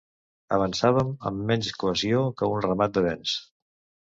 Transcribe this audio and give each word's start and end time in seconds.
Avançàvem 0.55 1.11
amb 1.31 1.43
menys 1.51 1.69
cohesió 1.83 2.23
que 2.41 2.51
un 2.55 2.65
ramat 2.69 2.97
de 2.97 3.05
bens 3.11 3.37